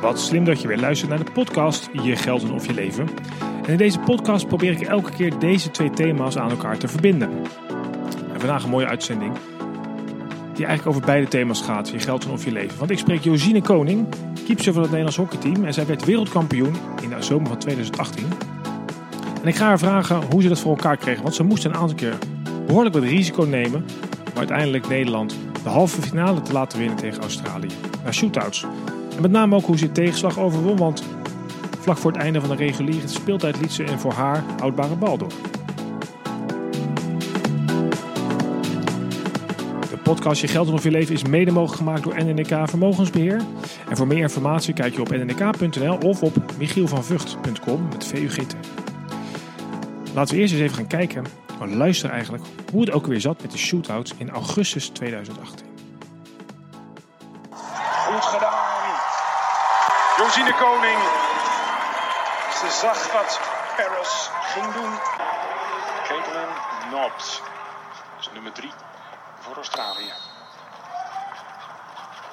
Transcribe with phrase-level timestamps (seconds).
[0.00, 3.08] Wat slim dat je weer luistert naar de podcast Je Geld en Of Je Leven.
[3.64, 7.30] En in deze podcast probeer ik elke keer deze twee thema's aan elkaar te verbinden.
[8.32, 9.32] En vandaag een mooie uitzending
[10.54, 11.88] die eigenlijk over beide thema's gaat.
[11.88, 12.78] Je geld en of je leven.
[12.78, 14.06] Want ik spreek Josine Koning,
[14.46, 15.64] keeper van het Nederlands hockeyteam.
[15.64, 18.26] En zij werd wereldkampioen in de zomer van 2018.
[19.42, 21.22] En ik ga haar vragen hoe ze dat voor elkaar kregen.
[21.22, 22.18] Want ze moest een aantal keer
[22.66, 23.84] behoorlijk wat risico nemen.
[24.32, 27.68] Om uiteindelijk Nederland de halve finale te laten winnen tegen Australië.
[28.04, 28.66] Naar shootouts.
[29.18, 30.76] En met name ook hoe ze tegenslag overwon.
[30.76, 31.04] Want
[31.78, 35.18] vlak voor het einde van de reguliere speeltijd liet ze een voor haar houdbare bal
[35.18, 35.32] door.
[39.90, 43.42] De podcast Je Geld Of Je Leven is mede mogelijk gemaakt door NNK Vermogensbeheer.
[43.88, 48.56] En voor meer informatie kijk je op nnk.nl of op michielvanvugt.com met VUGT.
[50.14, 51.24] Laten we eerst eens even gaan kijken,
[51.58, 55.67] maar luisteren eigenlijk, hoe het ook weer zat met de shootouts in augustus 2018.
[60.28, 61.00] Josine Koning.
[62.60, 63.40] Ze zag wat
[63.76, 64.98] Paris ging doen.
[66.06, 66.48] Caitlin
[66.90, 67.40] Nobbs.
[68.14, 68.72] Dat is nummer drie
[69.40, 70.12] voor Australië.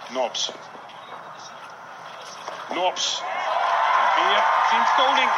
[0.07, 0.51] Nobbs.
[4.17, 5.29] En weer vindt Koning.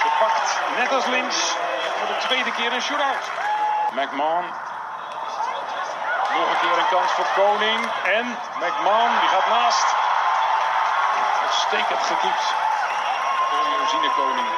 [0.00, 1.56] Ze pakt net als Lins
[1.98, 3.30] voor de tweede keer een shootout.
[3.92, 4.44] McMahon
[6.38, 7.90] nog een keer een kans voor Koning.
[8.04, 10.01] En McMahon, die gaat naast.
[11.52, 12.46] Uitstekend getypt
[13.48, 14.48] voor Josine Koning.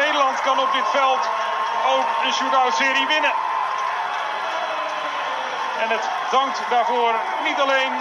[0.00, 1.22] Nederland kan op dit veld
[1.94, 3.34] ook een shootout-serie winnen.
[5.82, 7.14] En het dankt daarvoor
[7.48, 7.92] niet alleen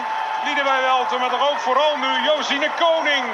[0.45, 3.26] Liedewij Welten, maar toch ook vooral nu Josine Koning.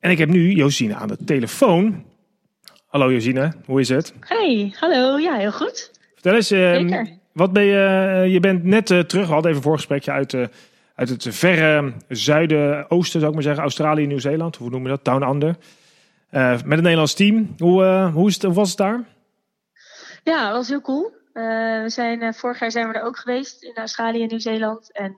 [0.00, 2.04] En ik heb nu Josine aan de telefoon.
[2.86, 4.14] Hallo Josine, hoe is het?
[4.20, 5.18] Hey, hallo.
[5.18, 5.90] Ja, heel goed.
[6.14, 7.18] Vertel eens, eh, Zeker.
[7.32, 10.34] wat ben je, eh, je bent net eh, terug, we hadden even een voorgesprekje uit,
[10.34, 10.44] eh,
[10.98, 15.04] uit het verre zuiden, oosten zou ik maar zeggen, Australië, Nieuw-Zeeland, hoe noemen we dat,
[15.04, 15.56] Down Under.
[16.30, 17.54] Eh, met het Nederlands team.
[17.58, 19.04] Hoe, eh, hoe, is het, was het daar?
[20.22, 21.12] Ja, dat was heel cool.
[21.32, 21.42] Eh,
[21.82, 24.92] we zijn, vorig jaar zijn we er ook geweest in Australië en Nieuw-Zeeland.
[24.92, 25.14] En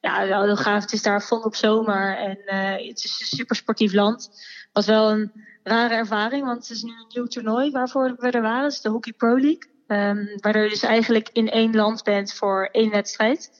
[0.00, 0.82] ja, wel heel gaaf.
[0.82, 2.38] Het is daar vol op zomer en
[2.86, 4.30] het is een super sportief land.
[4.72, 5.32] Was wel een
[5.62, 8.66] rare ervaring, want het is nu een nieuw toernooi waarvoor we er waren.
[8.66, 9.72] Is de Hockey Pro League.
[9.86, 13.50] Ehm waardoor je dus eigenlijk in één land bent voor één wedstrijd.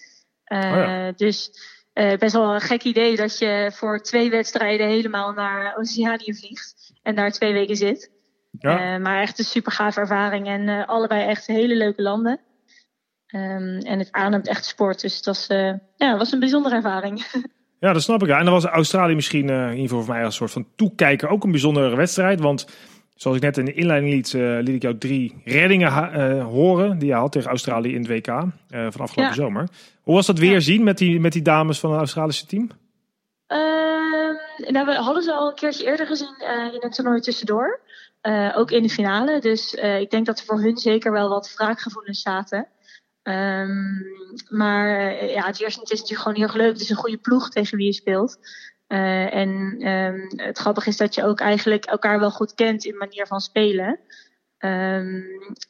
[0.55, 1.13] Eh, Oh ja.
[1.13, 1.51] Dus
[1.93, 6.93] eh, best wel een gek idee dat je voor twee wedstrijden helemaal naar Oceanië vliegt.
[7.03, 8.11] En daar twee weken zit.
[8.59, 12.41] Ja, Eh, maar echt een super gaaf ervaring en allebei echt hele leuke landen.
[13.27, 15.47] Ehm, en het ademt echt sport, dus het was,
[15.97, 17.27] ja, was een bijzondere ervaring.
[17.81, 18.29] ja, dat snap ik.
[18.29, 21.45] En dan was Australië misschien, in ieder geval voor mij als soort van toekijker, ook
[21.45, 22.41] een bijzondere wedstrijd.
[22.41, 22.67] Want
[23.15, 26.99] zoals ik net in de inleiding liet, eh, liet ik jou drie reddingen eh, horen
[26.99, 29.33] die je had tegen Australië in het WK eh, van afgelopen Ja.
[29.33, 29.69] zomer.
[30.03, 30.61] Hoe was dat weer Ja.
[30.61, 32.71] zien met die, met die dames van het Australische team?
[33.47, 36.35] Ehm, nou, we hadden ze al een keertje eerder gezien
[36.73, 37.81] in het toernooi tussendoor.
[38.55, 39.41] Ook in de finale.
[39.41, 42.67] Dus ik denk dat er voor hun zeker wel wat wraakgevoelens zaten.
[43.23, 43.93] Ehm,
[44.49, 44.89] maar
[45.25, 46.73] ja, het eerste het is natuurlijk gewoon heel leuk.
[46.73, 48.39] Het is een goede ploeg tegen wie je speelt.
[48.87, 52.97] Eh, en ehm, het grappige is dat je ook eigenlijk elkaar wel goed kent in
[52.97, 53.99] manier van spelen.
[54.59, 55.21] Ehm,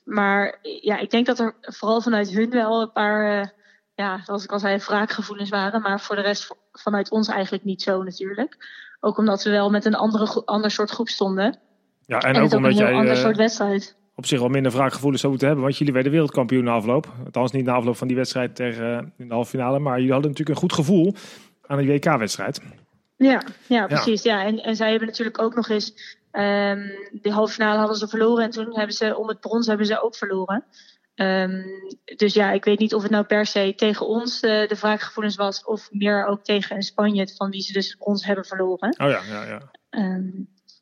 [0.04, 3.48] maar ja, ik denk dat er vooral vanuit hun wel een paar, eh,
[3.94, 5.82] ja, zoals ik al zei, wraakgevoelens waren.
[5.82, 8.56] Maar voor de rest vanuit ons eigenlijk niet zo natuurlijk.
[9.00, 11.58] Ook omdat we wel met een andere, ander soort groep stonden.
[12.06, 13.96] Ja, En, ook ook omdat een jij ander eh, soort wedstrijd.
[14.14, 15.66] op zich wel minder wraakgevoelens zou moeten hebben.
[15.66, 17.12] Want jullie werden wereldkampioen na afloop.
[17.24, 19.78] Althans niet na afloop van die wedstrijd tegen, eh, in de halve finale.
[19.78, 21.14] Maar jullie hadden natuurlijk een goed gevoel
[21.66, 22.60] aan die WK-wedstrijd.
[23.24, 24.22] Ja, ja precies.
[24.22, 24.44] Ja.
[24.44, 25.94] En, en zij hebben natuurlijk ook nog eens.
[26.30, 28.44] ehm de halve finale hadden ze verloren.
[28.44, 30.64] En toen hebben ze om het brons hebben ze ook verloren.
[31.14, 31.62] Ehm,
[32.16, 35.36] dus ja, ik weet niet of het nou per se tegen ons eh, de wraakgevoelens
[35.36, 35.64] was.
[35.64, 38.88] Of meer ook tegen Spanje, van wie ze dus brons hebben verloren.
[38.98, 39.70] Oh ja, ja, ja.
[39.90, 40.30] Ehm,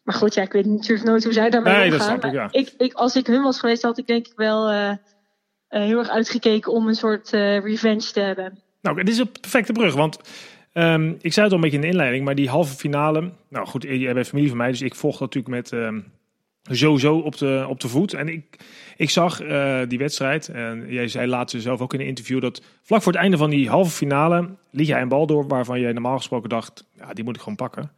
[0.03, 2.19] maar goed, ja, ik weet natuurlijk nooit hoe zij daarmee Nee, dat omgaan.
[2.19, 2.49] snap ik, ja.
[2.51, 4.97] ik, ik, als ik hun was geweest, had ik denk ik wel eh, eh,
[5.69, 8.59] heel erg uitgekeken om een soort revenge te hebben.
[8.81, 9.95] Nou, het is een perfecte brug.
[9.95, 10.19] Want
[10.73, 12.25] ehm, ik zei het al een beetje in de inleiding.
[12.25, 13.31] Maar die halve finale.
[13.49, 14.71] Nou goed, jij bent familie van mij.
[14.71, 16.01] Dus ik volg dat natuurlijk met ehm,
[16.71, 18.15] sowieso op de, op de voet.
[18.15, 18.45] En ik,
[18.97, 20.49] ik zag eh, die wedstrijd.
[20.49, 22.41] En jij zei laatst zelf ook in een interview.
[22.41, 24.49] Dat vlak voor het einde van die halve finale.
[24.71, 25.47] liet jij een bal door.
[25.47, 26.85] waarvan je normaal gesproken dacht.
[26.99, 27.91] Ja, die moet ik gewoon pakken.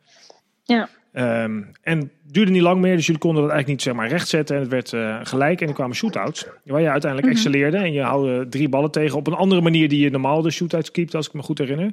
[0.65, 0.89] Ja.
[1.13, 4.09] Ehm, en het duurde niet lang meer, dus jullie konden dat eigenlijk niet zeg maar,
[4.17, 4.55] rechtzetten.
[4.57, 6.47] En het werd eh, gelijk en er kwamen shootouts.
[6.65, 7.37] Waar je uiteindelijk Mhm.
[7.41, 7.77] excelleerde.
[7.77, 10.91] En je houde drie ballen tegen op een andere manier die je normaal de shootouts
[10.91, 11.93] keept, als ik me goed herinner.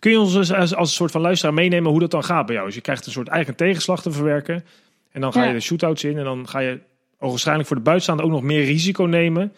[0.00, 2.46] Kun je ons dus als, als een soort van luisteraar meenemen hoe dat dan gaat
[2.46, 2.66] bij jou?
[2.66, 4.64] Dus je krijgt een soort eigen tegenslag te verwerken.
[5.12, 6.18] En dan ga je de shootouts in.
[6.18, 6.80] En dan ga je
[7.18, 9.52] waarschijnlijk voor de buitenstaander ook nog meer risico nemen.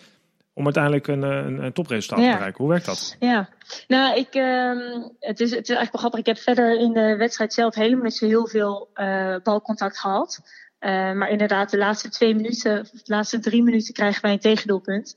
[0.55, 2.31] om uiteindelijk een, een, een topresultaat Ja.
[2.31, 2.63] te bereiken.
[2.65, 3.17] Hoe werkt dat?
[3.19, 3.49] Ja,
[3.89, 4.79] nou, ik, ehm,
[5.21, 6.21] het, is, het is eigenlijk wel grappig.
[6.21, 10.41] Ik heb verder in de wedstrijd zelf helemaal niet zo heel veel eh, balcontact gehad.
[10.79, 14.39] Eh, maar inderdaad, de laatste twee minuten, of de laatste drie minuten krijgen wij een
[14.39, 15.17] tegendoelpunt.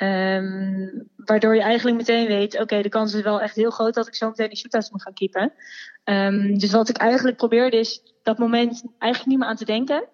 [0.00, 4.06] Ehm, waardoor je eigenlijk meteen weet, oké, de kans is wel echt heel groot dat
[4.06, 5.52] ik zo meteen die shootouts moet gaan keepen.
[6.04, 10.08] Ehm, dus wat ik eigenlijk probeerde is dat moment eigenlijk niet meer aan te denken.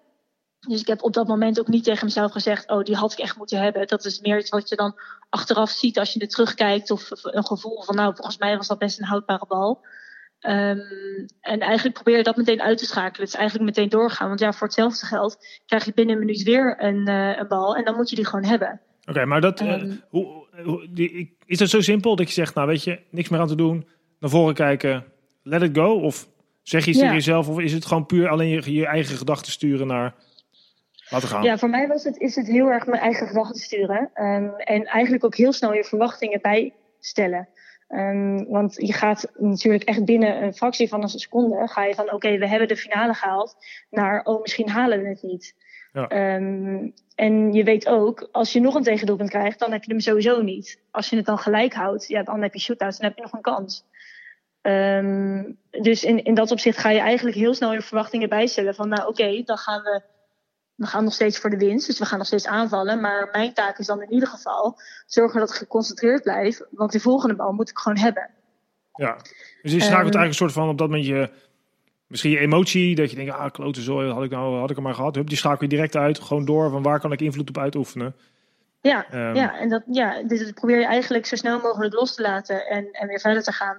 [0.67, 3.19] Dus ik heb op dat moment ook niet tegen mezelf gezegd, oh, die had ik
[3.19, 3.87] echt moeten hebben.
[3.87, 4.99] Dat is meer iets wat je dan
[5.29, 6.91] achteraf ziet als je er terugkijkt.
[6.91, 9.85] Of een gevoel van, nou, volgens mij was dat best een houdbare bal.
[10.39, 10.79] Ehm,
[11.41, 13.21] en eigenlijk probeer je dat meteen uit te schakelen.
[13.21, 14.27] Het is eigenlijk meteen doorgaan.
[14.27, 17.75] Want ja, voor hetzelfde geld krijg je binnen een minuut weer een, eh, een bal.
[17.75, 18.81] En dan moet je die gewoon hebben.
[19.09, 19.91] Oké, maar dat, eh, Ehm.
[20.09, 23.29] hoe, hoe- die, ik- is dat zo simpel dat je zegt, nou weet je, niks
[23.29, 23.87] meer aan te doen,
[24.19, 25.05] naar voren kijken,
[25.43, 25.93] let it go?
[25.99, 26.27] Of
[26.63, 27.03] zeg je iets Ja.
[27.03, 30.15] tegen jezelf, of is het gewoon puur alleen je, je eigen gedachten sturen naar
[31.09, 31.43] laten gaan?
[31.43, 34.09] Ja, voor mij was het, is het heel erg mijn eigen gedachten sturen.
[34.13, 37.47] Ehm, en eigenlijk ook heel snel je verwachtingen bijstellen.
[37.87, 41.67] Ehm, want je gaat natuurlijk echt binnen een fractie van een seconde...
[41.67, 43.55] ga je van, oké, we hebben de finale gehaald...
[43.89, 45.55] naar, oh, misschien halen we het niet.
[45.93, 46.07] Ja.
[46.07, 49.59] Ehm, en je weet ook, als je nog een tegendoelpunt krijgt...
[49.59, 50.81] dan heb je hem sowieso niet.
[50.91, 52.97] Als je het dan gelijk houdt, ja, dan heb je shootouts...
[52.97, 53.85] dan heb je nog een kans.
[54.61, 58.75] Ehm, dus in, in dat opzicht ga je eigenlijk heel snel je verwachtingen bijstellen.
[58.75, 60.01] Van, nou oké, dan gaan we
[60.77, 63.01] we gaan nog steeds voor de winst, dus we gaan nog steeds aanvallen.
[63.01, 66.61] Maar mijn taak is dan in ieder geval zorgen dat ik geconcentreerd blijf.
[66.71, 68.29] Want die volgende bal moet ik gewoon hebben.
[68.93, 69.15] Ja.
[69.61, 69.95] Dus je schakelt Ehm.
[69.95, 71.29] eigenlijk een soort van op dat moment je,
[72.07, 74.85] misschien je emotie, dat je denkt, ah, klote zooi, had ik nou, had ik hem
[74.85, 75.15] maar gehad.
[75.15, 78.15] Hup, die schakel je direct uit, gewoon door, van waar kan ik invloed op uitoefenen?
[78.81, 82.15] Ja, Ehm, ja, en dat, ja, dus dat probeer je eigenlijk zo snel mogelijk los
[82.15, 83.77] te laten en, en weer verder te gaan.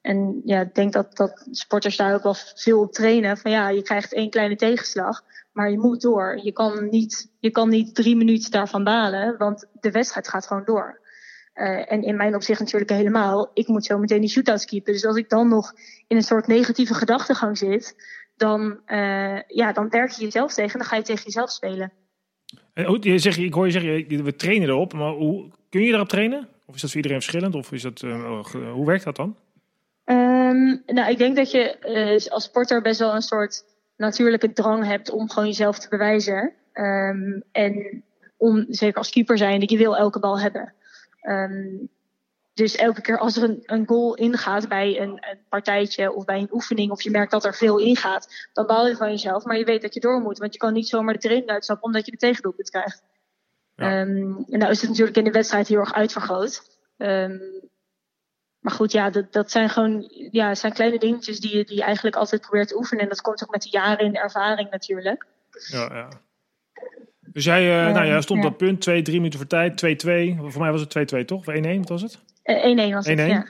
[0.00, 3.36] En ja, ik denk dat, dat sporters daar ook wel veel op trainen.
[3.36, 6.40] Van ja, je krijgt één kleine tegenslag, maar je moet door.
[6.42, 10.64] Je kan niet, je kan niet drie minuten daarvan balen, want de wedstrijd gaat gewoon
[10.64, 11.00] door.
[11.56, 13.50] Eh, en in mijn opzicht natuurlijk helemaal.
[13.54, 14.92] Ik moet zo meteen die shootouts keepen.
[14.92, 15.72] Dus als ik dan nog
[16.06, 17.96] in een soort negatieve gedachtegang zit,
[18.36, 21.92] dan, eh, ja, dan werk je jezelf tegen en dan ga je tegen jezelf spelen.
[22.72, 26.08] En je zegt, ik hoor je zeggen, we trainen erop, maar hoe, kun je daarop
[26.08, 26.48] trainen?
[26.66, 27.54] Of is dat voor iedereen verschillend?
[27.54, 29.36] Of is dat, eh, ge- hoe werkt dat dan?
[30.04, 33.64] Ehm, nou, ik denk dat je als sporter best wel een soort
[33.96, 36.52] natuurlijke drang hebt om gewoon jezelf te bewijzen.
[36.72, 38.04] Ehm, en
[38.36, 40.74] om, zeker als keeper zijn, dat je wil elke bal hebben.
[41.26, 41.86] Ehm,
[42.54, 46.38] dus elke keer als er een, een goal ingaat bij een, een partijtje of bij
[46.38, 49.44] een oefening, of je merkt dat er veel ingaat, dan baal je van jezelf.
[49.44, 51.84] Maar je weet dat je door moet, want je kan niet zomaar de training uitstappen
[51.84, 53.02] omdat je de tegendoelpunt krijgt.
[53.74, 53.84] Ja.
[53.84, 56.78] Ehm, en nou is het natuurlijk in de wedstrijd heel erg uitvergroot.
[56.96, 57.38] Ehm,
[58.58, 61.82] maar goed, ja, dat, dat zijn gewoon ja, zijn kleine dingetjes die je, die je
[61.82, 63.02] eigenlijk altijd probeert te oefenen.
[63.02, 65.26] En dat komt ook met de jaren in de ervaring natuurlijk.
[65.70, 66.08] Ja, ja.
[67.36, 68.48] Dus jij, eh, nou, jij stond ja.
[68.48, 70.50] op punt, 2, 3 minuten voor tijd, 2-2.
[70.50, 71.38] Voor mij was het 2-2 toch?
[71.38, 72.18] Of 1-1, wat was het?
[72.42, 73.28] Eh, 1-1 was het, 1-1.
[73.28, 73.46] ja.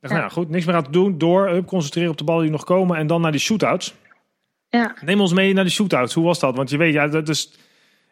[0.00, 1.18] Dacht, nou goed, niks meer aan te doen.
[1.18, 2.96] Door, hup, concentreren op de ballen die nog komen.
[2.96, 3.94] En dan naar die shootouts.
[4.68, 4.94] ja.
[5.00, 6.14] Neem ons mee naar de shootouts.
[6.14, 6.56] Hoe was dat?
[6.56, 7.52] Want je weet, ja, dat is,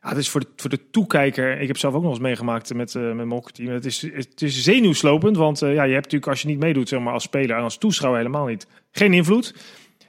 [0.03, 1.61] ja, dat is voor, de, voor de toekijker.
[1.61, 3.57] Ik heb zelf ook nog eens meegemaakt met, eh met.
[3.57, 6.89] Het is, het is zenuwslopend, want eh, ja, je hebt natuurlijk als je niet meedoet,
[6.89, 9.55] zeg maar als speler en als toeschouwer helemaal niet, geen invloed.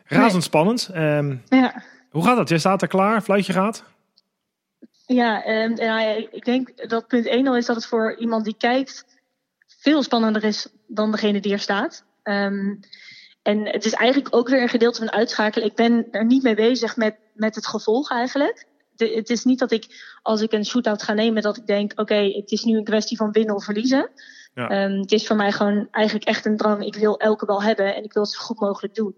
[0.06, 0.89] Razendspannend.
[0.94, 1.83] Ehm, ja.
[2.09, 2.50] hoe gaat dat?
[2.50, 3.92] Jij staat er klaar, fluitje gaat.
[5.13, 8.56] Ja, ehm, en ik denk dat punt 1 al is dat het voor iemand die
[8.57, 9.06] kijkt
[9.68, 12.06] veel spannender is dan degene die er staat.
[12.23, 12.76] Ehm,
[13.42, 15.68] en het is eigenlijk ook weer een gedeelte van uitschakelen.
[15.68, 18.66] Ik ben er niet mee bezig met, met het gevolg eigenlijk.
[18.95, 21.92] De, het is niet dat ik, als ik een shootout ga nemen, dat ik denk:
[21.95, 24.09] oké, het is nu een kwestie van winnen of verliezen.
[24.54, 24.69] Ja.
[24.69, 26.85] Ehm, het is voor mij gewoon eigenlijk echt een drang.
[26.85, 29.16] Ik wil elke bal hebben en ik wil het zo goed mogelijk doen.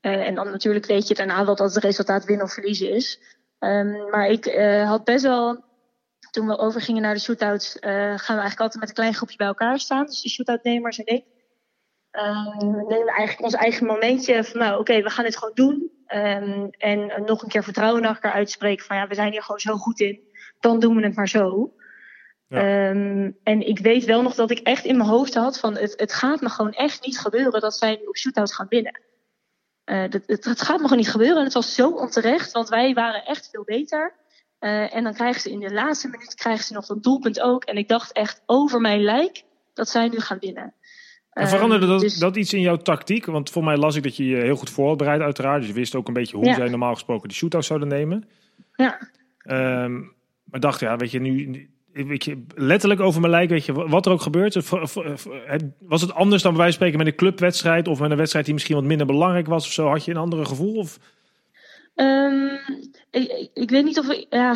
[0.00, 3.20] Eh, en dan natuurlijk weet je daarna wel dat het resultaat winnen of verliezen is.
[3.64, 5.64] Ehm, maar ik eh, had best wel,
[6.30, 9.36] toen we overgingen naar de shootouts, eh, gaan we eigenlijk altijd met een klein groepje
[9.36, 10.06] bij elkaar staan.
[10.06, 11.24] Dus de shootoutnemers en ik.
[12.10, 15.90] Ehm, we nemen eigenlijk ons eigen momentje van, nou oké, we gaan dit gewoon doen.
[16.06, 19.60] Ehm, en nog een keer vertrouwen naar elkaar uitspreken van, ja, we zijn hier gewoon
[19.60, 20.20] zo goed in.
[20.60, 21.74] Dan doen we het maar zo.
[22.48, 22.60] Ja.
[23.42, 26.12] En ik weet wel nog dat ik echt in mijn hoofd had van, het, het
[26.12, 29.03] gaat me gewoon echt niet gebeuren dat zij nu op shootouts gaan winnen.
[29.84, 31.36] Eh, dat, het, gaat gewoon niet gebeuren.
[31.38, 34.14] En het was zo onterecht, want wij waren echt veel beter.
[34.58, 37.64] Eh, en dan krijgen ze in de laatste minuut krijgen ze nog dat doelpunt ook.
[37.64, 39.42] En ik dacht echt over mijn lijk
[39.74, 40.72] dat zij nu gaan winnen.
[41.32, 43.26] En veranderde Ehm, dat, dus- dat iets in jouw tactiek?
[43.26, 45.58] Want voor mij las ik dat je je heel goed voor had bereid uiteraard.
[45.58, 46.54] Dus je wist ook een beetje hoe Ja.
[46.54, 48.28] zij normaal gesproken de shootouts zouden nemen.
[48.76, 48.98] Ja,
[49.38, 50.00] Ehm,
[50.44, 54.12] maar dacht, ja, weet je, nu- weet letterlijk over mijn lijk, weet je, wat er
[54.12, 54.70] ook gebeurt.
[55.78, 58.44] Was het anders dan bij wijze van spreken met een clubwedstrijd of met een wedstrijd
[58.44, 59.88] die misschien wat minder belangrijk was of zo?
[59.88, 60.76] Had je een andere gevoel?
[60.76, 60.98] Of?
[61.94, 62.48] Ehm,
[63.52, 64.50] ik, weet niet of ja,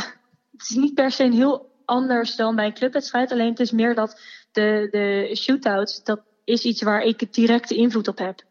[0.53, 3.33] het is niet per se een heel anders dan bij een clubwedstrijd.
[3.33, 4.21] Alleen het is meer dat
[4.53, 8.43] de, de shootouts, dat is iets waar ik directe invloed op heb.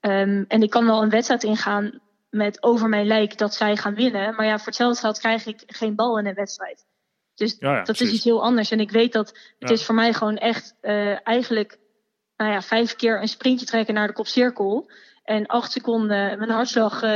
[0.00, 3.94] Um, en ik kan wel een wedstrijd ingaan met over mijn lijk dat zij gaan
[3.94, 4.34] winnen.
[4.34, 6.86] Maar ja, voor hetzelfde geld krijg ik geen bal in een wedstrijd.
[7.38, 8.06] Dus Ja, ja, dat precies.
[8.08, 8.70] is iets heel anders.
[8.70, 9.28] En ik weet dat
[9.58, 9.74] het Ja.
[9.74, 11.78] is voor mij gewoon echt eh, eigenlijk
[12.36, 14.90] nou ja, vijf keer een sprintje trekken naar de kopcirkel.
[15.24, 17.10] En acht seconden mijn hartslag eh,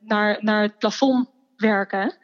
[0.00, 2.16] naar, naar het plafond werken.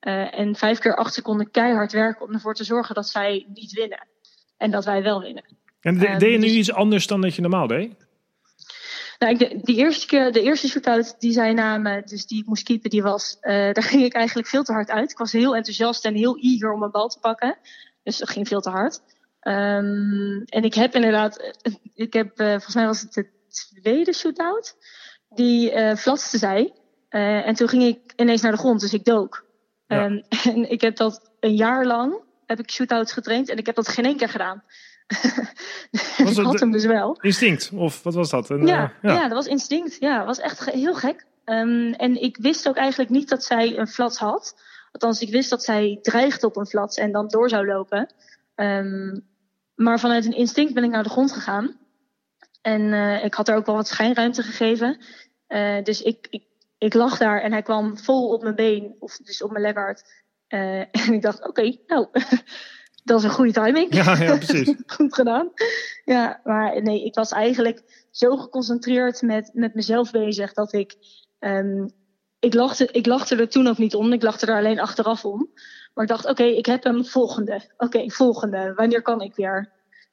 [0.00, 4.06] En vijf keer acht seconden keihard werken om ervoor te zorgen dat zij niet winnen.
[4.56, 5.44] En dat wij wel winnen.
[5.80, 7.94] En de- Ehm, deed je nu dus- iets anders dan dat je normaal deed?
[9.22, 12.62] Nou, ik, de, eerste keer, de eerste shootout die zij namen, dus die ik moest
[12.62, 15.10] keepen, die was, eh, daar ging ik eigenlijk veel te hard uit.
[15.10, 17.58] Ik was heel enthousiast en heel eager om een bal te pakken.
[18.02, 19.00] Dus dat ging veel te hard.
[19.40, 24.12] Ehm, en ik heb inderdaad, eh, ik heb, eh, volgens mij was het de tweede
[24.12, 24.76] shootout,
[25.28, 26.72] die flatste zij.
[27.08, 29.44] En toen ging ik ineens naar de grond, dus ik dook.
[29.86, 30.04] Ja.
[30.04, 30.22] Ehm,
[30.54, 33.88] en ik heb dat een jaar lang, heb ik shootouts getraind en ik heb dat
[33.88, 34.64] geen één keer gedaan.
[36.16, 37.18] Was ik had hem dus wel.
[37.20, 37.70] Instinct?
[37.74, 38.50] Of wat was dat?
[38.50, 39.22] Een, Ja, eh, ja.
[39.22, 39.96] dat was instinct.
[40.00, 41.26] Ja, was echt heel gek.
[41.44, 44.56] Ehm, en ik wist ook eigenlijk niet dat zij een flats had.
[44.92, 48.14] Althans, ik wist dat zij dreigde op een flats en dan door zou lopen.
[48.54, 49.18] Ehm,
[49.74, 51.76] maar vanuit een instinct ben ik naar de grond gegaan.
[52.62, 54.98] En eh, ik had er ook wel wat schijnruimte gegeven.
[55.46, 56.44] Eh, dus ik, ik,
[56.78, 60.02] ik lag daar en hij kwam vol op mijn been, of dus op mijn leggard.
[60.46, 62.08] Eh, en ik dacht, oké, nou,
[63.02, 63.94] dat is een goede timing.
[63.94, 64.74] Ja, ja, precies.
[64.96, 65.50] Goed gedaan.
[66.04, 70.94] Ja, maar nee, ik was eigenlijk zo geconcentreerd met, met mezelf bezig dat ik.
[71.38, 71.86] ehm,
[72.40, 75.50] ik, lachte, ik lachte er toen ook niet om, ik lachte er alleen achteraf om.
[75.94, 77.60] Maar ik dacht, oké, ik heb hem volgende.
[77.76, 78.72] Oké, volgende.
[78.76, 79.70] Wanneer kan ik weer?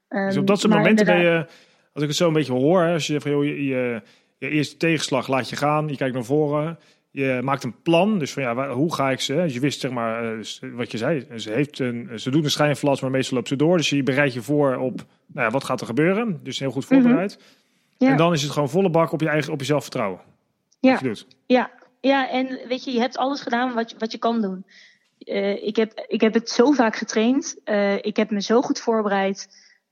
[0.08, 1.46] Ehm, Dus op dat soort momenten ben je,
[1.94, 4.02] als ik het zo een beetje hoor, als je van joh, je, je,
[4.38, 6.80] je eerste tegenslag laat je gaan, je kijkt naar voren,
[7.12, 8.20] je maakt een plan.
[8.20, 9.34] Dus van ja, waar- hoe ga ik ze?
[9.34, 12.44] Dus je wist zeg maar, eh, dus wat je zei, ze, heeft een, ze doet
[12.44, 13.78] een schijnflats, maar meestal loopt ze door.
[13.78, 16.40] Dus je bereidt je voor op, nou ja, wat gaat er gebeuren?
[16.44, 17.36] Dus heel goed voorbereid.
[17.38, 17.48] Mhm.
[18.06, 18.12] Ja.
[18.12, 20.20] En dan is het gewoon volle bak op je eigen, op jezelf vertrouwen.
[20.80, 20.92] Ja.
[20.92, 21.28] Wat je doet.
[21.46, 24.66] Ja, ja, en weet je, je hebt alles gedaan wat je, wat je kan doen.
[25.20, 27.56] Eh, ik, heb, ik heb het zo vaak getraind.
[27.64, 29.48] Eh, ik heb me zo goed voorbereid.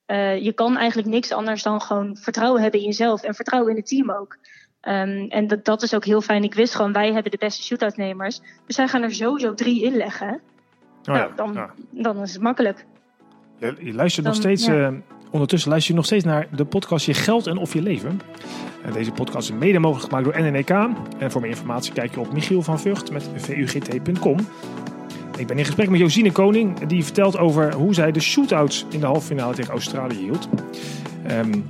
[0.05, 3.23] Eh, je kan eigenlijk niks anders dan gewoon vertrouwen hebben in jezelf.
[3.23, 4.37] En vertrouwen in het team ook.
[4.87, 6.43] Ehm, en dat, dat is ook heel fijn.
[6.43, 8.41] Ik wist gewoon, wij hebben de beste shootoutnemers.
[8.65, 10.27] Dus zij gaan er sowieso drie in leggen.
[10.27, 11.73] Oh, nou, ja, dan, ja.
[11.89, 12.85] dan is het makkelijk.
[13.57, 14.87] Je, je luistert nog Dan, steeds, ja.
[14.87, 14.93] eh,
[15.31, 18.21] ondertussen luister je nog steeds naar de podcast Je Geld en Of Je Leven.
[18.83, 20.69] En deze podcast is mede mogelijk gemaakt door NNEK.
[20.69, 24.37] En voor meer informatie kijk je op Michiel van Vught met vugt.com.
[25.37, 28.99] Ik ben in gesprek met Josine Koning, die vertelt over hoe zij de shootouts in
[28.99, 30.49] de halve finale tegen Australië hield.
[31.27, 31.61] Ehm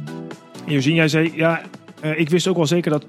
[0.66, 1.62] Josine, jij zei, ja,
[2.02, 3.06] eh, ik wist ook wel zeker dat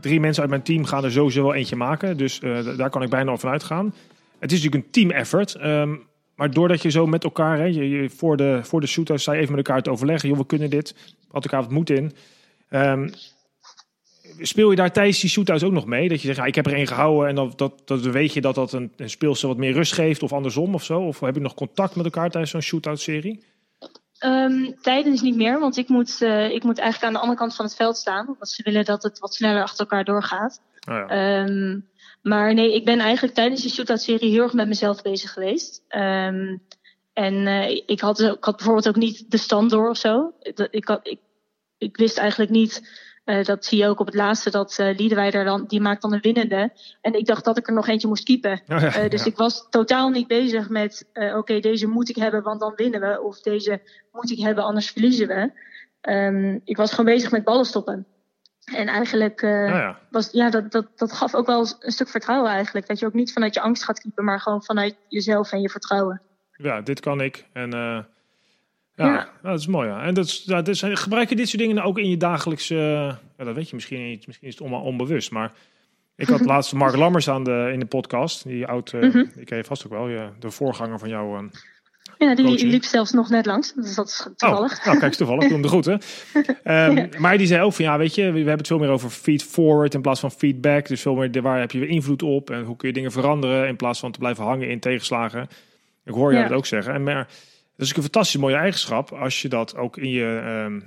[0.00, 2.16] drie mensen uit mijn team gaan er sowieso wel eentje maken.
[2.16, 3.94] Dus eh, daar kan ik bijna al van uitgaan.
[4.38, 5.54] Het is natuurlijk een team effort.
[5.54, 5.94] ehm,
[6.34, 9.66] maar doordat je zo met elkaar, hè, je, voor, de, voor de je even met
[9.66, 10.28] elkaar te overleggen.
[10.28, 11.14] Joh, we kunnen dit.
[11.30, 12.12] Had elkaar wat moed in.
[12.68, 13.08] Ehm,
[14.40, 16.08] speel je daar tijdens die shootouts ook nog mee?
[16.08, 18.40] Dat je zegt, ja, ik heb er één gehouden en dat, dat, dat weet je
[18.40, 21.00] dat dat een, een wat meer rust geeft of andersom of zo?
[21.00, 23.00] Of heb je nog contact met elkaar tijdens zo'n shootout
[24.18, 24.66] serie?
[24.66, 27.54] Ehm, tijdens niet meer, want ik moet, eh, ik moet eigenlijk aan de andere kant
[27.54, 28.26] van het veld staan.
[28.26, 30.60] Want ze willen dat het wat sneller achter elkaar doorgaat.
[30.86, 31.08] Nou ja.
[31.08, 31.80] Ehm,
[32.22, 35.84] maar nee, ik ben eigenlijk tijdens de shootout-serie heel erg met mezelf bezig geweest.
[35.88, 36.56] Ehm,
[37.12, 40.32] en eh, ik, had, ik had bijvoorbeeld ook niet de stand door of zo.
[40.70, 41.18] Ik, had, ik,
[41.78, 42.88] ik wist eigenlijk niet,
[43.26, 46.20] eh, dat zie je ook op het laatste, dat Liedeweider dan, die maakt dan een
[46.20, 46.72] winnende.
[47.00, 48.60] En ik dacht dat ik er nog eentje moest keepen.
[48.68, 49.30] Oh ja, Eh, dus ja.
[49.30, 53.22] ik was totaal niet bezig met, oké, deze moet ik hebben, want dan winnen we.
[53.22, 53.80] Of deze
[54.12, 55.50] moet ik hebben, anders verliezen we.
[56.00, 58.06] Ehm, ik was gewoon bezig met ballen stoppen.
[58.64, 59.98] En eigenlijk Nou ja.
[60.10, 62.86] was, ja, dat, dat, dat gaf ook wel een stuk vertrouwen eigenlijk.
[62.86, 65.70] Dat je ook niet vanuit je angst gaat keepen, maar gewoon vanuit jezelf en je
[65.70, 66.22] vertrouwen.
[66.52, 67.46] ja, dit kan ik.
[67.52, 67.72] En
[68.96, 69.28] ja, Ja.
[69.42, 69.88] dat is mooi.
[69.88, 70.02] Ja.
[70.02, 72.74] En dat, is- dit zijn, gebruik je dit soort dingen nou ook in je dagelijkse...
[73.38, 74.26] ja, dat weet je misschien niet.
[74.26, 75.30] Misschien is het allemaal onbewust.
[75.30, 75.52] Maar
[76.16, 78.44] ik had laatst Mark Lammers aan de, in de podcast.
[78.44, 79.24] Die oud, eh, Mhm.
[79.34, 80.08] die ken je vast ook wel.
[80.08, 81.36] Je, de voorganger van jou.
[81.36, 81.42] eh,
[82.18, 82.70] Ja, die Coaching.
[82.70, 83.72] liep zelfs nog net langs.
[83.74, 84.72] Dus dat is toevallig.
[84.78, 85.42] Oh, nou, kijk eens toevallig.
[85.42, 86.00] Doe hem de groeten.
[86.62, 89.10] Ehm, Maar die zei ook van, ja, weet je, we hebben het veel meer over
[89.10, 90.86] feed forward in plaats van feedback.
[90.86, 93.12] Dus veel meer, de- waar heb je weer invloed op en hoe kun je dingen
[93.12, 95.48] veranderen in plaats van te blijven hangen in tegenslagen.
[96.04, 96.48] Ik hoor jou Ja.
[96.48, 96.94] dat ook zeggen.
[96.94, 97.28] En maar,
[97.76, 100.40] dat is een fantastisch mooie eigenschap als je dat ook in je,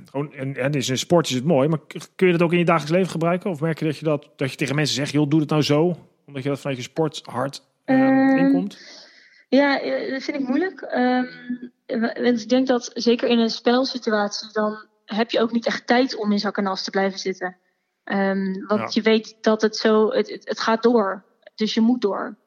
[0.05, 1.79] gewoon, en, en in sport is het mooi, maar
[2.15, 3.49] kun je dat ook in je dagelijks leven gebruiken?
[3.49, 5.61] Of merk je dat je dat, dat je tegen mensen zegt, joh, doe het nou
[5.61, 8.77] zo, omdat je dat vanuit je sporthart ehm Ehm, inkomt?
[9.49, 9.71] Ja,
[10.09, 10.79] dat vind ik moeilijk.
[12.21, 16.15] Want ik denk dat zeker in een spelsituatie, dan heb je ook niet echt tijd
[16.15, 17.57] om in zak en as te blijven zitten.
[18.67, 18.89] Want Ja.
[18.91, 21.23] je weet dat het zo, het, het, het gaat door.
[21.55, 22.37] Dus je moet door.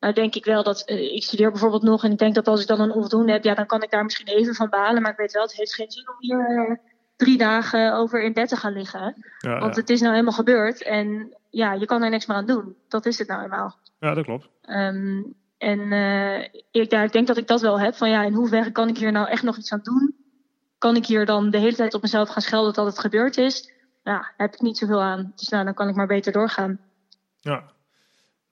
[0.00, 2.60] Nou denk ik wel dat, uh, ik studeer bijvoorbeeld nog en ik denk dat als
[2.60, 5.02] ik dan een onvoldoende heb, ja, dan kan ik daar misschien even van balen.
[5.02, 6.76] Maar ik weet wel, het heeft geen zin om hier uh,
[7.16, 9.14] drie dagen over in bed te gaan liggen.
[9.38, 9.80] Ja, Want ja.
[9.80, 12.76] het is nou helemaal gebeurd en ja, je kan er niks meer aan doen.
[12.88, 13.78] Dat is het nou eenmaal.
[14.00, 14.48] Ja, dat klopt.
[14.68, 17.94] Um, en uh, ik, ja, ik denk dat ik dat wel heb.
[17.94, 20.14] Van ja, in hoeverre kan ik hier nou echt nog iets aan doen?
[20.78, 23.72] Kan ik hier dan de hele tijd op mezelf gaan schelden dat het gebeurd is?
[24.02, 25.32] Ja, heb ik niet zoveel aan.
[25.36, 26.80] Dus nou, dan kan ik maar beter doorgaan.
[27.40, 27.74] Ja.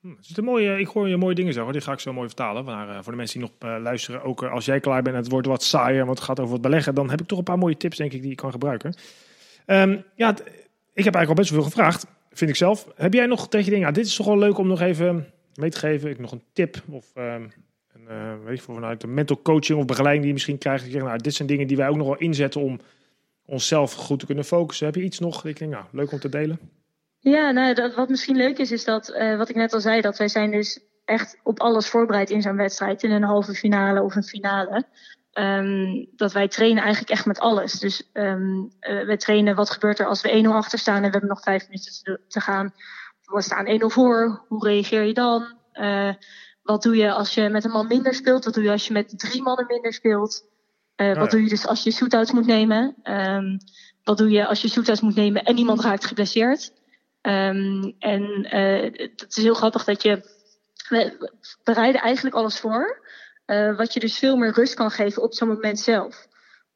[0.05, 1.73] Hm, het is een mooie, ik hoor je mooie dingen zeggen.
[1.73, 2.65] Die ga ik zo mooi vertalen.
[2.65, 5.15] Maar uh, voor de mensen die nog uh, luisteren, ook uh, als jij klaar bent
[5.15, 7.37] en het wordt wat saaier, want het gaat over wat beleggen, dan heb ik toch
[7.37, 8.95] een paar mooie tips, denk ik, die ik kan gebruiken.
[9.65, 10.29] Um, ja,
[10.93, 12.87] ik heb eigenlijk al best wel veel gevraagd, vind ik zelf.
[12.95, 15.69] Heb jij nog tegen dingen, nou, dit is toch wel leuk om nog even mee
[15.69, 16.09] te geven?
[16.09, 17.51] Ik nog een tip of um,
[17.93, 20.85] een, weet je, vanuit de mental coaching of begeleiding die je misschien krijgt.
[20.85, 22.79] Ik zeg, nou, dit zijn dingen die wij ook nog wel inzetten om
[23.45, 24.85] onszelf goed te kunnen focussen.
[24.85, 25.45] Heb je iets nog?
[25.45, 26.59] Ik denk, nou, leuk om te delen.
[27.31, 30.01] Ja, nou, dat, wat misschien leuk is, is dat, uh, wat ik net al zei,
[30.01, 34.01] dat wij zijn dus echt op alles voorbereid in zo'n wedstrijd, in een halve finale
[34.01, 34.83] of een finale.
[35.33, 37.79] Um, dat wij trainen eigenlijk echt met alles.
[37.79, 41.09] Dus um, uh, we trainen wat gebeurt er als we 1-0 achter staan en we
[41.09, 42.73] hebben nog vijf minuten te, te gaan.
[43.21, 45.57] We staan 1-0 voor, hoe reageer je dan?
[45.73, 46.13] Uh,
[46.63, 48.45] wat doe je als je met een man minder speelt?
[48.45, 50.45] Wat doe je als je met drie mannen minder speelt?
[50.95, 51.31] Uh, oh, wat ja.
[51.31, 52.95] doe je dus als je shootouts moet nemen?
[53.03, 53.57] Um,
[54.03, 56.83] wat doe je als je shootouts moet nemen en iemand raakt geblesseerd?
[57.27, 60.33] Um, en uh, het is heel grappig dat je.
[60.89, 61.31] We
[61.63, 63.03] bereiden eigenlijk alles voor.
[63.45, 66.27] Uh, wat je dus veel meer rust kan geven op zo'n moment zelf.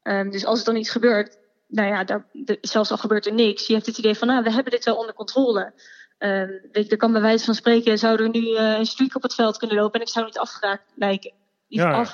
[0.02, 3.32] Um, dus als er dan iets gebeurt, nou ja, daar, de, zelfs al gebeurt er
[3.32, 3.66] niks.
[3.66, 5.72] Je hebt het idee van, nou, we hebben dit wel onder controle.
[6.18, 9.16] Um, weet je, er kan bij wijze van spreken, zou er nu uh, een streak
[9.16, 11.32] op het veld kunnen lopen en ik zou niet afgeraakt lijken.
[11.68, 12.06] Niet ja.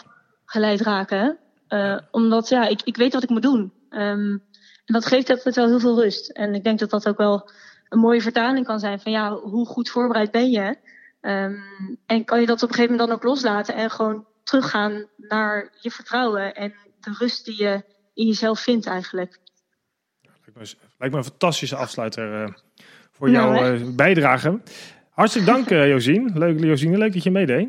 [0.45, 1.39] afgeleid raken.
[1.69, 3.73] Uh, omdat, ja, ik, ik weet wat ik moet doen.
[3.91, 4.45] Um,
[4.85, 6.31] en dat geeft altijd wel heel veel rust.
[6.31, 7.51] En ik denk dat dat ook wel
[7.89, 10.77] een mooie vertaling kan zijn van ja, hoe goed voorbereid ben je?
[11.21, 11.65] Um,
[12.07, 15.73] en kan je dat op een gegeven moment dan ook loslaten en gewoon teruggaan naar
[15.81, 19.39] je vertrouwen en de rust die je in jezelf vindt eigenlijk.
[20.23, 22.55] Lijkt, me, lijkt me een fantastische afsluiter uh,
[23.11, 24.61] voor jouw nou, uh, bijdrage.
[25.11, 26.31] Hartelijk dank uh, Josien.
[26.35, 27.69] Leuk Josien, leuk dat je meedeed.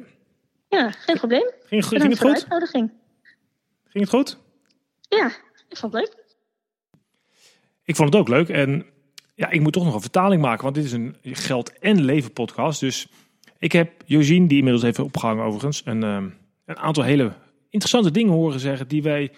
[0.68, 1.52] Ja, geen probleem.
[1.66, 2.48] Ging, ging het goed?
[3.86, 4.38] Ging het goed?
[5.02, 5.32] Ja,
[5.70, 6.26] ik vond het leuk.
[7.84, 8.86] Ik vond het ook leuk en
[9.38, 12.34] ja, ik moet toch nog een vertaling maken, want dit is een geld- en leven
[12.34, 12.80] podcast.
[12.80, 13.08] Dus
[13.58, 16.34] ik heb Josien, die inmiddels even opgehangen overigens, een, um,
[16.66, 17.34] een aantal hele
[17.70, 19.32] interessante dingen horen zeggen die wij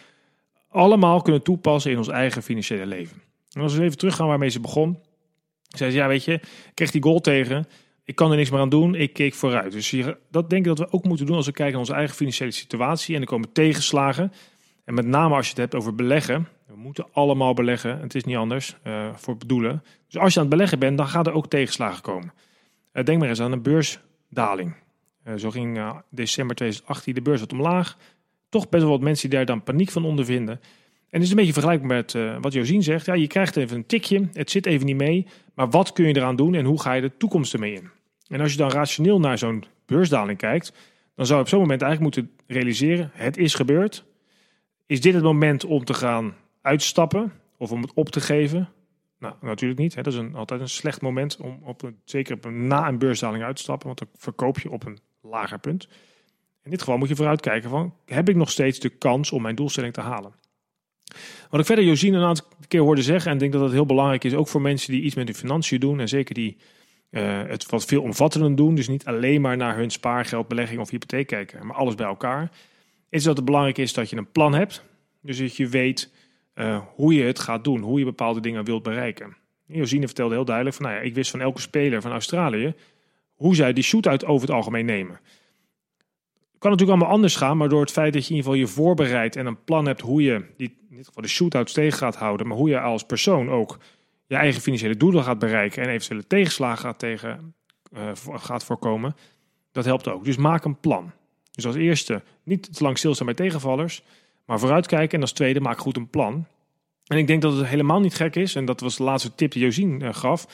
[0.70, 3.22] allemaal kunnen toepassen in ons eigen financiële leven.
[3.52, 5.00] En als we even teruggaan waarmee ze begon,
[5.68, 7.68] zei ze, ja weet je, ik kreeg die goal tegen,
[8.04, 9.72] ik kan er niks meer aan doen, ik keek vooruit.
[9.72, 11.94] Dus hier, dat denk ik dat we ook moeten doen als we kijken naar onze
[11.94, 14.32] eigen financiële situatie en er komen tegenslagen.
[14.90, 18.00] En met name als je het hebt over beleggen, we moeten allemaal beleggen.
[18.00, 19.84] Het is niet anders uh, voor bedoelen.
[20.08, 22.34] Dus als je aan het beleggen bent, dan gaan er ook tegenslagen komen.
[22.94, 24.76] Uh, denk maar eens aan een beursdaling.
[25.28, 27.98] Uh, zo ging december 2018 de beurs wat omlaag.
[28.50, 30.60] Toch best wel wat mensen die daar dan paniek van ondervinden.
[31.10, 33.06] En het is een beetje vergelijkbaar met wat Josien zegt.
[33.06, 35.28] Ja, je krijgt even een tikje, het zit even niet mee.
[35.54, 37.90] Maar wat kun je eraan doen en hoe ga je de toekomst ermee in?
[38.28, 40.74] En als je dan rationeel naar zo'n beursdaling kijkt,
[41.16, 44.08] dan zou je op zo'n moment eigenlijk moeten realiseren: het is gebeurd.
[44.90, 48.70] Is dit het moment om te gaan uitstappen of om het op te geven?
[49.20, 49.96] Nou, natuurlijk niet.
[49.96, 50.02] Hè.
[50.02, 52.98] Dat is een, altijd een slecht moment om op een, zeker op een, na een
[52.98, 55.88] beursdaling uit te stappen, want dan verkoop je op een lager punt.
[56.64, 59.42] In dit geval moet je vooruit kijken van, heb ik nog steeds de kans om
[59.42, 60.34] mijn doelstelling te halen?
[61.50, 63.86] Wat ik verder Josien een aantal keer hoorde zeggen, en ik denk dat dat heel
[63.86, 66.58] belangrijk is, ook voor mensen die iets met hun financiën doen, en zeker die
[67.10, 70.90] uh, het wat veel omvattender doen, dus niet alleen maar naar hun spaargeld, belegging of
[70.90, 72.52] hypotheek kijken, maar alles bij elkaar,
[73.10, 74.84] is dat het belangrijk is dat je een plan hebt.
[75.22, 76.12] Dus dat je weet
[76.56, 79.38] uh, hoe je het gaat doen, hoe je bepaalde dingen wilt bereiken.
[79.66, 82.76] Josine vertelde heel duidelijk van, nou ja, ik wist van elke speler van Australië
[83.36, 85.20] hoe zij die shootout over het algemeen nemen.
[86.58, 88.74] Kan natuurlijk allemaal anders gaan, maar door het feit dat je in ieder geval je
[88.74, 92.16] voorbereidt en een plan hebt hoe je die, in dit geval de shootouts tegen gaat
[92.16, 93.78] houden, maar hoe je als persoon ook
[94.28, 97.56] je eigen financiële doelen gaat bereiken en eventuele tegenslagen gaat, tegen,
[97.94, 99.16] uh, gaat voorkomen,
[99.72, 100.24] dat helpt ook.
[100.24, 101.12] Dus maak een plan.
[101.64, 104.04] Dus als eerste niet te lang stilstaan bij tegenvallers,
[104.46, 106.46] maar vooruitkijken en als tweede maak goed een plan.
[107.08, 109.52] En ik denk dat het helemaal niet gek is, en dat was de laatste tip
[109.52, 110.48] die Josien uh, gaf,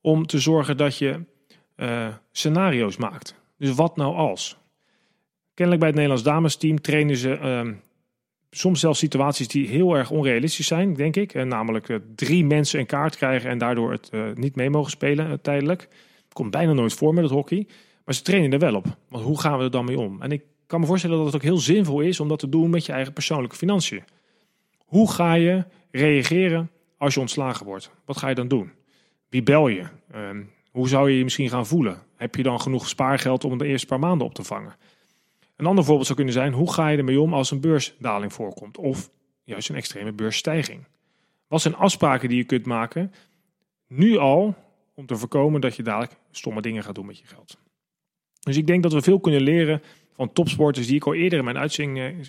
[0.00, 1.20] om te zorgen dat je
[1.76, 3.34] uh, scenario's maakt.
[3.58, 4.56] Dus wat nou als?
[5.54, 7.72] Kennelijk bij het Nederlands damesteam trainen ze uh,
[8.50, 11.34] soms zelfs situaties die heel erg onrealistisch zijn, denk ik.
[11.34, 15.88] En namelijk drie mensen een kaart krijgen en daardoor het niet mee mogen spelen tijdelijk.
[16.32, 17.66] Komt bijna nooit voor met het hockey.
[18.04, 18.86] Maar ze trainen er wel op.
[19.08, 20.22] Want hoe gaan we er dan mee om?
[20.22, 22.70] En ik kan me voorstellen dat het ook heel zinvol is om dat te doen
[22.70, 24.04] met je eigen persoonlijke financiën.
[24.78, 27.90] Hoe ga je reageren als je ontslagen wordt?
[28.04, 28.72] Wat ga je dan doen?
[29.28, 29.86] Wie bel je?
[30.14, 32.02] Um, hoe zou je je misschien gaan voelen?
[32.16, 34.76] heb je dan genoeg spaargeld om de eerste paar maanden op te vangen?
[35.56, 38.78] Een ander voorbeeld zou kunnen zijn, hoe ga je ermee om als een beursdaling voorkomt?
[38.78, 39.10] Of
[39.44, 40.84] juist een extreme beursstijging?
[41.46, 43.12] Wat zijn afspraken die je kunt maken,
[43.86, 44.54] nu al,
[44.94, 47.58] om te voorkomen dat je dadelijk stomme dingen gaat doen met je geld?
[48.44, 51.44] Dus ik denk dat we veel kunnen leren van topsporters die ik al eerder in
[51.44, 52.28] mijn uitzendingen,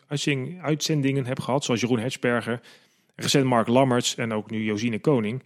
[0.62, 2.62] uitzendingen heb gehad, zoals Jeroen Hetsberger,
[3.16, 5.44] recent Mark Lammerts en ook nu Josine Koning.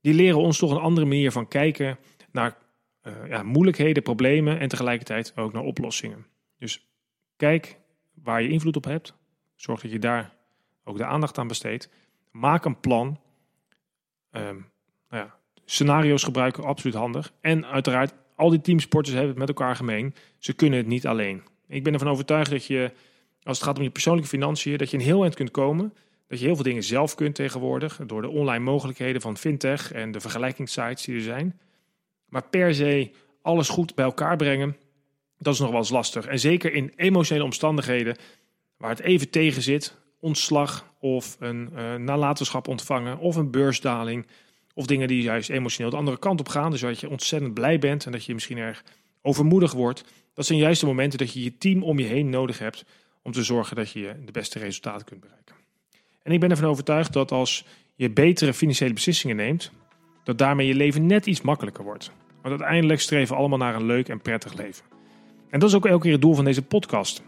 [0.00, 1.98] Die leren ons toch een andere manier van kijken
[2.32, 2.56] naar
[3.02, 6.26] uh, ja, moeilijkheden, problemen en tegelijkertijd ook naar oplossingen.
[6.58, 6.88] Dus
[7.36, 7.78] kijk
[8.14, 9.14] waar je invloed op hebt.
[9.56, 10.34] Zorg dat je daar
[10.84, 11.90] ook de aandacht aan besteedt.
[12.30, 13.20] Maak een plan.
[14.32, 14.70] Um,
[15.08, 17.32] nou ja, scenario's gebruiken, absoluut handig.
[17.40, 20.14] En uiteraard, al die teamsporters hebben het met elkaar gemeen.
[20.38, 21.42] Ze kunnen het niet alleen.
[21.68, 22.92] Ik ben ervan overtuigd dat je,
[23.42, 25.94] als het gaat om je persoonlijke financiën, dat je een heel eind kunt komen.
[26.28, 28.00] Dat je heel veel dingen zelf kunt tegenwoordig.
[28.06, 31.58] Door de online mogelijkheden van fintech en de vergelijkingssites die er zijn.
[32.28, 33.10] Maar per se
[33.42, 34.76] alles goed bij elkaar brengen,
[35.38, 36.26] dat is nog wel eens lastig.
[36.26, 38.16] En zeker in emotionele omstandigheden
[38.76, 44.26] waar het even tegen zit, ontslag of een uh, nalatenschap ontvangen of een beursdaling.
[44.74, 46.70] Of dingen die juist emotioneel de andere kant op gaan.
[46.70, 48.84] Dus dat je ontzettend blij bent en dat je misschien erg
[49.22, 50.04] overmoedig wordt.
[50.34, 52.84] Dat zijn juist de momenten dat je je team om je heen nodig hebt
[53.22, 55.54] om te zorgen dat je de beste resultaten kunt bereiken.
[56.22, 59.72] En ik ben ervan overtuigd dat als je betere financiële beslissingen neemt,
[60.24, 62.12] dat daarmee je leven net iets makkelijker wordt.
[62.42, 64.84] Want uiteindelijk streven we allemaal naar een leuk en prettig leven.
[65.50, 67.22] En dat is ook elke keer het doel van deze podcast.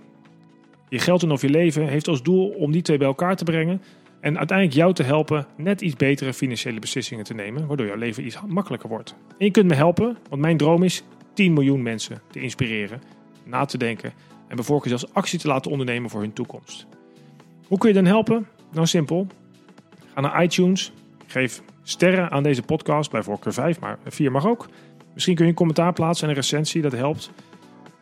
[0.89, 3.45] Je geld en of je leven heeft als doel om die twee bij elkaar te
[3.45, 3.83] brengen
[4.23, 8.27] en uiteindelijk jou te helpen net iets betere financiële beslissingen te nemen, waardoor jouw leven
[8.27, 9.15] iets makkelijker wordt.
[9.29, 11.03] En je kunt me helpen, want mijn droom is
[11.35, 13.03] 10 miljoen mensen te inspireren,
[13.45, 14.13] na te denken
[14.49, 16.87] en bijvoorbeeld zelfs actie te laten ondernemen voor hun toekomst.
[17.67, 18.47] Hoe kun je dan helpen?
[18.73, 19.27] Nou simpel.
[20.15, 20.93] Ga naar iTunes,
[21.27, 24.69] geef sterren aan deze podcast, bij voorkeur 5, maar 4 mag ook.
[25.13, 27.31] Misschien kun je een commentaar plaatsen en een recensie, dat helpt.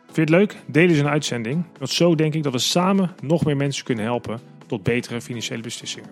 [0.05, 0.57] Vind je het leuk?
[0.65, 1.65] Deel eens een uitzending.
[1.77, 5.61] Want zo denk ik dat we samen nog meer mensen kunnen helpen tot betere financiële
[5.61, 6.09] beslissingen.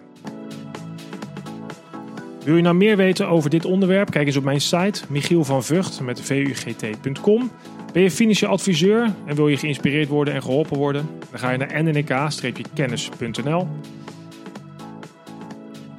[2.44, 4.12] Wil je nou meer weten over dit onderwerp?
[4.12, 7.52] Kijk eens op mijn site Michiel van Vught met vugt.com.
[7.94, 11.10] Ben je financieel adviseur en wil je geïnspireerd worden en geholpen worden?
[11.30, 13.68] Dan ga je naar nnk-kennis.nl.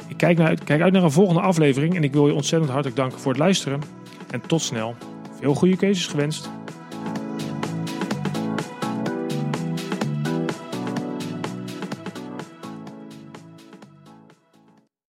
[0.09, 2.97] Ik kijk, naar, kijk uit naar een volgende aflevering en ik wil je ontzettend hartelijk
[2.97, 3.81] danken voor het luisteren.
[4.31, 4.95] En tot snel.
[5.41, 6.51] Veel goede keuzes gewenst.